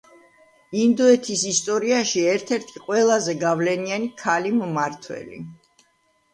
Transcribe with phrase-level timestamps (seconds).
[0.83, 5.43] ინდოეთის ისტორიაში ერთ-ერთი ყველაზე გავლენიანი ქალი მმართველი.